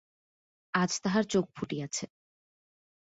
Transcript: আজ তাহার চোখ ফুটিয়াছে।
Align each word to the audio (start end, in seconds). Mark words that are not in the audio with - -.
আজ 0.73 0.91
তাহার 1.03 1.23
চোখ 1.23 1.45
ফুটিয়াছে। 1.55 2.05